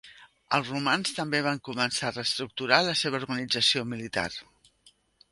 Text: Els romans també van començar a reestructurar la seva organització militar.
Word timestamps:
Els 0.57 0.69
romans 0.71 1.11
també 1.17 1.41
van 1.47 1.59
començar 1.67 2.07
a 2.09 2.15
reestructurar 2.15 2.79
la 2.87 2.95
seva 3.01 3.19
organització 3.25 3.83
militar. 3.91 4.25